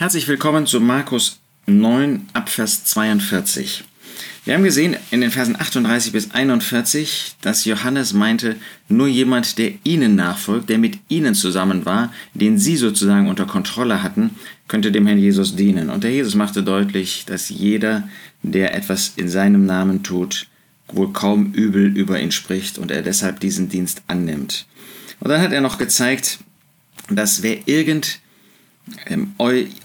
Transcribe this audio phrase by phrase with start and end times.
[0.00, 3.84] Herzlich willkommen zu Markus 9 Abvers 42.
[4.46, 8.56] Wir haben gesehen in den Versen 38 bis 41, dass Johannes meinte,
[8.88, 14.02] nur jemand, der ihnen nachfolgt, der mit ihnen zusammen war, den sie sozusagen unter Kontrolle
[14.02, 14.30] hatten,
[14.68, 15.90] könnte dem Herrn Jesus dienen.
[15.90, 18.08] Und der Jesus machte deutlich, dass jeder,
[18.42, 20.46] der etwas in seinem Namen tut,
[20.88, 24.64] wohl kaum übel über ihn spricht und er deshalb diesen Dienst annimmt.
[25.20, 26.38] Und dann hat er noch gezeigt,
[27.10, 28.20] dass wer irgend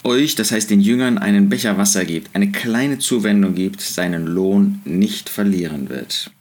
[0.04, 4.82] euch, das heißt den Jüngern, einen Becher Wasser gibt, eine kleine Zuwendung gibt, seinen Lohn
[4.86, 6.32] nicht verlieren wird.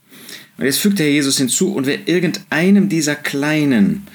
[0.57, 4.07] Und jetzt fügt der Jesus hinzu, und wer irgendeinem dieser Kleinen,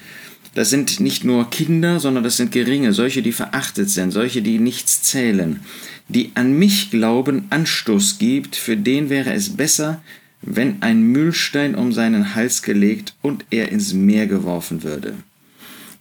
[0.53, 4.59] das sind nicht nur Kinder, sondern das sind Geringe, solche, die verachtet sind, solche, die
[4.59, 5.59] nichts zählen,
[6.07, 10.01] die an mich glauben, Anstoß gibt, für den wäre es besser,
[10.41, 15.15] wenn ein Mühlstein um seinen Hals gelegt und er ins Meer geworfen würde.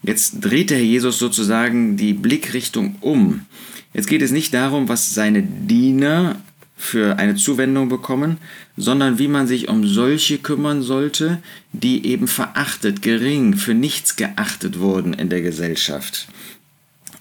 [0.03, 3.47] Jetzt dreht der Jesus sozusagen die Blickrichtung um.
[3.93, 6.37] Jetzt geht es nicht darum, was seine Diener
[6.77, 8.39] für eine Zuwendung bekommen,
[8.77, 11.43] sondern wie man sich um solche kümmern sollte,
[11.73, 16.29] die eben verachtet, gering, für nichts geachtet wurden in der Gesellschaft.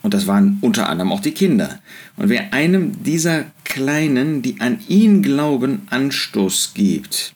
[0.02, 1.80] Und das waren unter anderem auch die Kinder.
[2.16, 7.34] Und wer einem dieser Kleinen, die an ihn glauben, Anstoß gibt,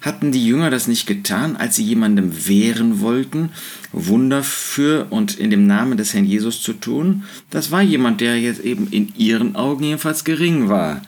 [0.00, 3.50] hatten die Jünger das nicht getan, als sie jemandem wehren wollten,
[3.92, 7.24] Wunder für und in dem Namen des Herrn Jesus zu tun?
[7.50, 11.02] Das war jemand, der jetzt eben in ihren Augen jedenfalls gering war.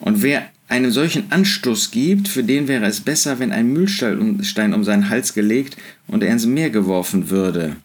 [0.00, 4.84] Und wer einen solchen Anstoß gibt, für den wäre es besser, wenn ein Mühlstein um
[4.84, 5.76] seinen Hals gelegt
[6.08, 7.76] und er ins Meer geworfen würde.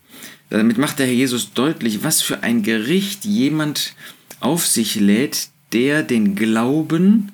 [0.49, 3.93] Damit macht der Herr Jesus deutlich, was für ein Gericht jemand
[4.39, 7.31] auf sich lädt, der den Glauben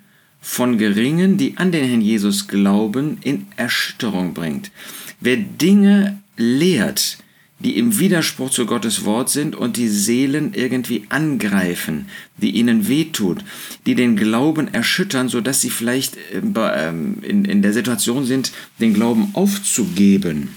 [0.48, 4.72] von Geringen, die an den Herrn Jesus glauben, in Erschütterung bringt.
[5.20, 7.18] Wer Dinge lehrt,
[7.60, 12.06] die im Widerspruch zu Gottes Wort sind und die Seelen irgendwie angreifen,
[12.38, 13.44] die ihnen wehtut,
[13.86, 19.32] die den Glauben erschüttern, sodass sie vielleicht äh, ähm, in, der Situation sind, den Glauben
[19.34, 20.56] aufzugeben.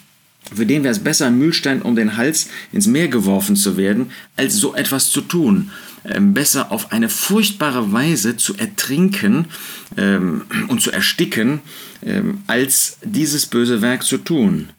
[0.54, 4.12] Für den wäre es besser, ein Mühlstein um den Hals ins Meer geworfen zu werden,
[4.36, 5.72] als so etwas zu tun.
[6.04, 9.46] Ähm, besser auf eine furchtbare Weise zu ertrinken
[9.98, 11.60] ähm, und zu ersticken,
[12.02, 14.70] ähm, als dieses böse Werk zu tun.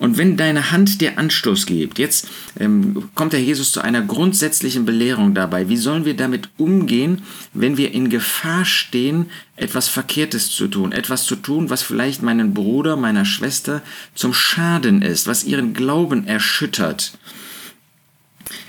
[0.00, 2.26] Und wenn deine Hand dir Anstoß gibt, jetzt
[2.58, 5.68] ähm, kommt der Jesus zu einer grundsätzlichen Belehrung dabei.
[5.68, 7.22] Wie sollen wir damit umgehen,
[7.52, 9.26] wenn wir in Gefahr stehen,
[9.56, 13.82] etwas Verkehrtes zu tun, etwas zu tun, was vielleicht meinen Bruder, meiner Schwester
[14.14, 17.12] zum Schaden ist, was ihren Glauben erschüttert?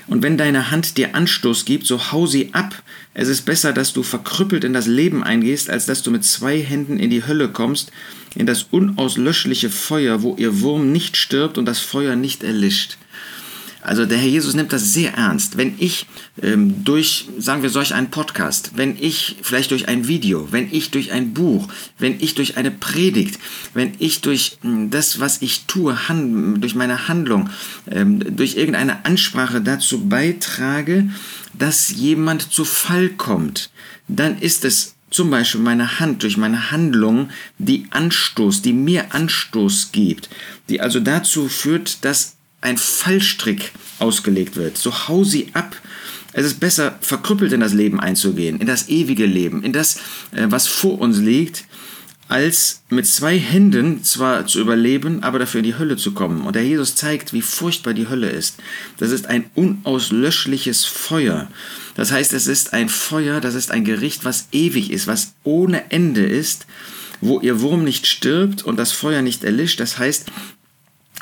[0.06, 2.82] Und wenn deine Hand dir Anstoß gibt, so hau sie ab.
[3.14, 6.60] Es ist besser, dass du verkrüppelt in das Leben eingehst, als dass du mit zwei
[6.60, 7.92] Händen in die Hölle kommst,
[8.34, 12.96] in das unauslöschliche Feuer, wo ihr Wurm nicht stirbt und das Feuer nicht erlischt.
[13.82, 15.56] Also der Herr Jesus nimmt das sehr ernst.
[15.56, 16.06] Wenn ich
[16.40, 20.92] ähm, durch, sagen wir, solch einen Podcast, wenn ich vielleicht durch ein Video, wenn ich
[20.92, 21.66] durch ein Buch,
[21.98, 23.40] wenn ich durch eine Predigt,
[23.74, 27.50] wenn ich durch ähm, das, was ich tue, hand, durch meine Handlung,
[27.90, 31.10] ähm, durch irgendeine Ansprache dazu beitrage,
[31.52, 33.70] dass jemand zu Fall kommt,
[34.06, 39.90] dann ist es zum Beispiel meine Hand durch meine Handlung, die Anstoß, die mir Anstoß
[39.92, 40.30] gibt,
[40.68, 44.78] die also dazu führt, dass ein Fallstrick ausgelegt wird.
[44.78, 45.76] So hau sie ab.
[46.32, 49.96] Es ist besser, verkrüppelt in das Leben einzugehen, in das ewige Leben, in das,
[50.32, 51.64] äh, was vor uns liegt,
[52.28, 56.40] als mit zwei Händen zwar zu überleben, aber dafür in die Hölle zu kommen.
[56.42, 58.56] Und der Jesus zeigt, wie furchtbar die Hölle ist.
[58.96, 61.48] Das ist ein unauslöschliches Feuer.
[61.94, 65.90] Das heißt, es ist ein Feuer, das ist ein Gericht, was ewig ist, was ohne
[65.90, 66.66] Ende ist,
[67.20, 69.78] wo ihr Wurm nicht stirbt und das Feuer nicht erlischt.
[69.80, 70.24] Das heißt,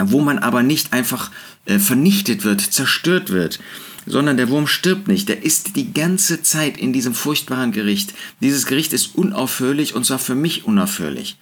[0.06, 1.30] wo man aber nicht einfach
[1.66, 3.60] äh, vernichtet wird, zerstört wird,
[4.06, 8.14] sondern der Wurm stirbt nicht, der ist die ganze Zeit in diesem furchtbaren Gericht.
[8.40, 11.36] Dieses Gericht ist unaufhörlich und zwar für mich unaufhörlich.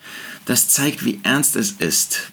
[0.44, 2.30] Das zeigt, wie ernst es ist,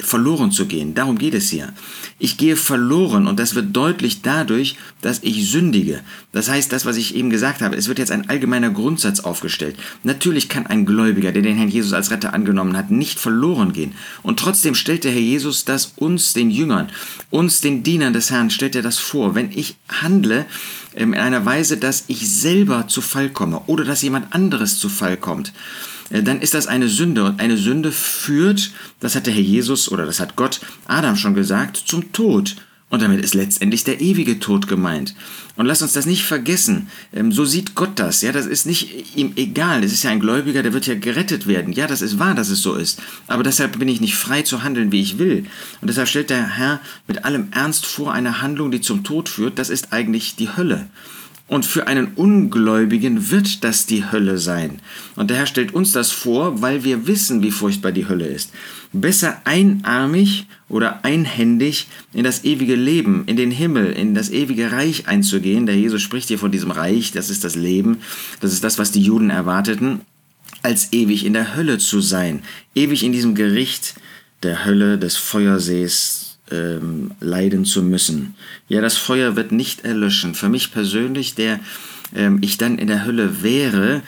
[0.00, 0.94] verloren zu gehen.
[0.94, 1.72] Darum geht es hier.
[2.18, 6.00] Ich gehe verloren und das wird deutlich dadurch, dass ich sündige.
[6.32, 9.76] Das heißt, das, was ich eben gesagt habe, es wird jetzt ein allgemeiner Grundsatz aufgestellt.
[10.02, 13.92] Natürlich kann ein Gläubiger, der den Herrn Jesus als Retter angenommen hat, nicht verloren gehen.
[14.22, 16.88] Und trotzdem stellt der Herr Jesus das uns, den Jüngern,
[17.30, 19.34] uns, den Dienern des Herrn, stellt er das vor.
[19.34, 20.46] Wenn ich handle
[20.94, 24.88] ähm, in einer Weise, dass ich selber zu Fall komme oder dass jemand anderes zu
[24.88, 25.52] Fall kommt,
[26.10, 27.24] dann ist das eine Sünde.
[27.24, 28.70] Und eine Sünde führt,
[29.00, 32.56] das hat der Herr Jesus oder das hat Gott Adam schon gesagt, zum Tod.
[32.90, 35.14] Und damit ist letztendlich der ewige Tod gemeint.
[35.56, 36.88] Und lass uns das nicht vergessen.
[37.12, 38.22] Ähm, so sieht Gott das.
[38.22, 39.82] Ja, das ist nicht ihm egal.
[39.82, 41.74] Das ist ja ein Gläubiger, der wird ja gerettet werden.
[41.74, 43.02] Ja, das ist wahr, dass es so ist.
[43.26, 45.44] Aber deshalb bin ich nicht frei zu handeln, wie ich will.
[45.82, 49.58] Und deshalb stellt der Herr mit allem Ernst vor eine Handlung, die zum Tod führt.
[49.58, 50.86] Das ist eigentlich die Hölle.
[51.48, 54.80] Und für einen Ungläubigen wird das die Hölle sein.
[55.16, 58.52] Und der Herr stellt uns das vor, weil wir wissen, wie furchtbar die Hölle ist.
[58.92, 65.08] Besser einarmig oder einhändig in das ewige Leben, in den Himmel, in das ewige Reich
[65.08, 65.64] einzugehen.
[65.64, 67.98] Der Jesus spricht hier von diesem Reich, das ist das Leben,
[68.40, 70.02] das ist das, was die Juden erwarteten,
[70.62, 72.42] als ewig in der Hölle zu sein,
[72.74, 73.94] ewig in diesem Gericht
[74.42, 78.34] der Hölle, des Feuersees, ähm, leiden zu müssen.
[78.68, 80.34] Ja, das Feuer wird nicht erlöschen.
[80.34, 81.60] Für mich persönlich, der
[82.14, 84.02] ähm, ich dann in der Hölle wäre,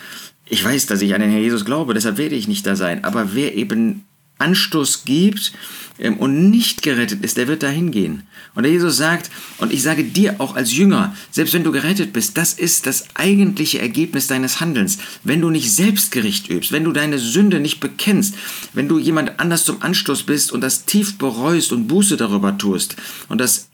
[0.46, 3.04] ich weiß, dass ich an den Herrn Jesus glaube, deshalb werde ich nicht da sein.
[3.04, 4.04] Aber wer eben
[4.40, 5.52] Anstoß gibt
[5.98, 8.24] ähm, und nicht gerettet ist, der wird dahin gehen.
[8.54, 12.12] Und der Jesus sagt, und ich sage dir auch als Jünger, selbst wenn du gerettet
[12.12, 14.98] bist, das ist das eigentliche Ergebnis deines Handelns.
[15.22, 18.34] Wenn du nicht Selbstgericht übst, wenn du deine Sünde nicht bekennst,
[18.72, 22.96] wenn du jemand anders zum Anstoß bist und das tief bereust und Buße darüber tust
[23.28, 23.68] und das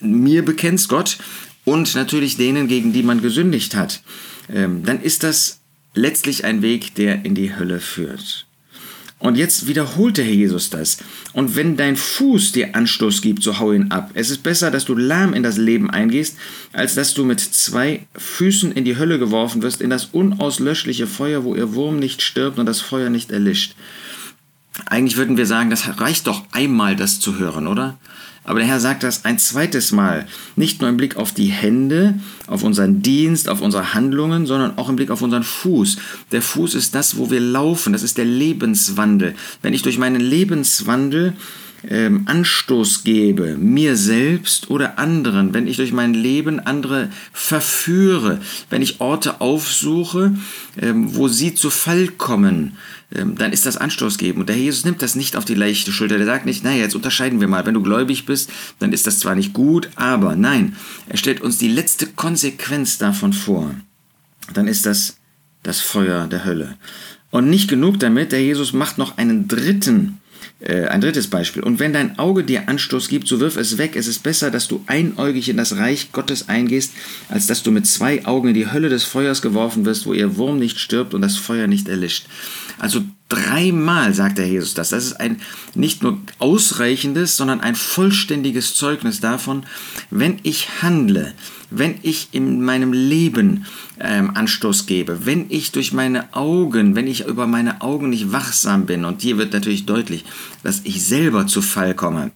[0.00, 1.18] mir bekennst, Gott,
[1.64, 4.02] und natürlich denen, gegen die man gesündigt hat,
[4.52, 5.60] ähm, dann ist das
[5.94, 8.46] letztlich ein Weg, der in die Hölle führt.
[9.22, 10.98] Und jetzt wiederholt der Herr Jesus das.
[11.32, 14.10] Und wenn dein Fuß dir Anstoß gibt, so hau ihn ab.
[14.14, 16.36] Es ist besser, dass du lahm in das Leben eingehst,
[16.72, 21.44] als dass du mit zwei Füßen in die Hölle geworfen wirst, in das unauslöschliche Feuer,
[21.44, 23.76] wo ihr Wurm nicht stirbt und das Feuer nicht erlischt.
[24.86, 27.98] Eigentlich würden wir sagen, das reicht doch einmal, das zu hören, oder?
[28.44, 30.26] Aber der Herr sagt das ein zweites Mal.
[30.56, 32.14] Nicht nur im Blick auf die Hände,
[32.48, 35.96] auf unseren Dienst, auf unsere Handlungen, sondern auch im Blick auf unseren Fuß.
[36.32, 37.92] Der Fuß ist das, wo wir laufen.
[37.92, 39.36] Das ist der Lebenswandel.
[39.60, 41.34] Wenn ich durch meinen Lebenswandel
[41.88, 48.40] ähm, Anstoß gebe, mir selbst oder anderen, wenn ich durch mein Leben andere verführe,
[48.70, 50.34] wenn ich Orte aufsuche,
[50.80, 52.76] ähm, wo sie zu Fall kommen,
[53.14, 54.40] ähm, dann ist das Anstoß geben.
[54.40, 56.18] Und der Herr Jesus nimmt das nicht auf die leichte Schulter.
[56.18, 57.66] Der sagt nicht, naja, jetzt unterscheiden wir mal.
[57.66, 60.76] Wenn du gläubig bist, dann ist das zwar nicht gut, aber nein,
[61.08, 63.74] er stellt uns die letzte Konsequenz davon vor.
[64.54, 65.16] Dann ist das
[65.62, 66.76] das Feuer der Hölle.
[67.30, 70.18] Und nicht genug damit, der Jesus macht noch einen dritten
[70.66, 71.62] ein drittes Beispiel.
[71.62, 73.96] Und wenn dein Auge dir Anstoß gibt, so wirf es weg.
[73.96, 76.92] Es ist besser, dass du einäugig in das Reich Gottes eingehst,
[77.28, 80.36] als dass du mit zwei Augen in die Hölle des Feuers geworfen wirst, wo ihr
[80.36, 82.26] Wurm nicht stirbt und das Feuer nicht erlischt.
[82.78, 84.90] Also dreimal sagt der Jesus das.
[84.90, 85.40] Das ist ein
[85.74, 89.64] nicht nur ausreichendes, sondern ein vollständiges Zeugnis davon,
[90.10, 91.32] wenn ich handle,
[91.70, 93.66] wenn ich in meinem Leben
[93.98, 98.86] ähm, Anstoß gebe, wenn ich durch meine Augen, wenn ich über meine Augen nicht wachsam
[98.86, 100.24] bin, und hier wird natürlich deutlich,
[100.62, 102.32] dass ich selber zu Fall komme,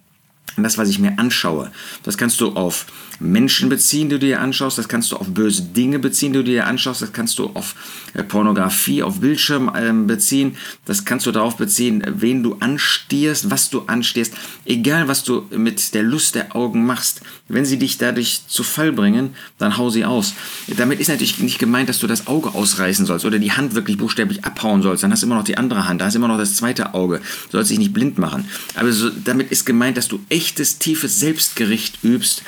[0.64, 1.70] das, was ich mir anschaue,
[2.02, 2.86] das kannst du auf
[3.18, 6.44] Menschen beziehen, die du dir anschaust, das kannst du auf böse Dinge beziehen, die du
[6.44, 7.74] dir anschaust, das kannst du auf
[8.14, 13.70] äh, Pornografie, auf Bildschirm ähm, beziehen, das kannst du darauf beziehen, wen du anstierst, was
[13.70, 18.42] du anstierst, egal was du mit der Lust der Augen machst, wenn sie dich dadurch
[18.48, 20.34] zu Fall bringen, dann hau sie aus.
[20.76, 23.96] Damit ist natürlich nicht gemeint, dass du das Auge ausreißen sollst oder die Hand wirklich
[23.98, 26.28] buchstäblich abhauen sollst, dann hast du immer noch die andere Hand, da hast du immer
[26.28, 27.18] noch das zweite Auge,
[27.50, 28.46] du sollst dich nicht blind machen.
[28.74, 32.42] Aber so, damit ist gemeint, dass du echtes, tiefes Selbstgericht übst,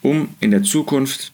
[0.00, 1.33] um in der Zukunft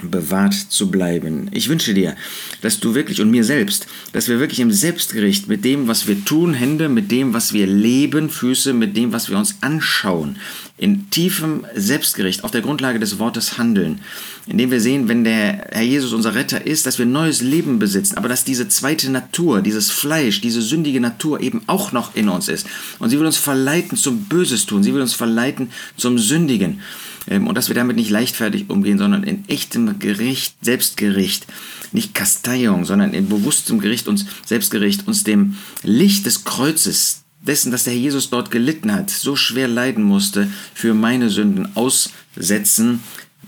[0.00, 1.48] bewahrt zu bleiben.
[1.52, 2.16] Ich wünsche dir,
[2.60, 6.24] dass du wirklich und mir selbst, dass wir wirklich im Selbstgericht mit dem, was wir
[6.24, 10.36] tun, Hände, mit dem, was wir leben, Füße, mit dem, was wir uns anschauen,
[10.78, 14.00] in tiefem Selbstgericht auf der Grundlage des Wortes handeln,
[14.46, 18.16] indem wir sehen, wenn der Herr Jesus unser Retter ist, dass wir neues Leben besitzen,
[18.16, 22.48] aber dass diese zweite Natur, dieses Fleisch, diese sündige Natur eben auch noch in uns
[22.48, 22.66] ist.
[22.98, 26.80] Und sie will uns verleiten zum Böses tun, sie will uns verleiten zum Sündigen.
[27.28, 31.46] Ähm, und dass wir damit nicht leichtfertig umgehen, sondern in echtem Gericht, Selbstgericht,
[31.92, 37.84] nicht Kasteiung, sondern in bewusstem Gericht uns, Selbstgericht, uns dem Licht des Kreuzes, dessen, dass
[37.84, 43.00] der Herr Jesus dort gelitten hat, so schwer leiden musste, für meine Sünden aussetzen,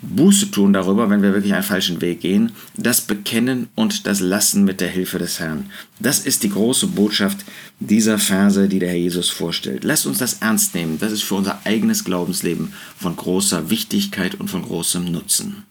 [0.04, 4.64] Buße tun darüber, wenn wir wirklich einen falschen Weg gehen, das Bekennen und das Lassen
[4.64, 5.66] mit der Hilfe des Herrn.
[6.00, 7.44] Das ist die große Botschaft
[7.80, 9.84] dieser Verse, die der Herr Jesus vorstellt.
[9.84, 10.98] Lasst uns das ernst nehmen.
[10.98, 15.64] Das ist für unser eigenes Glaubensleben von großer Wichtigkeit und von großem Nutzen.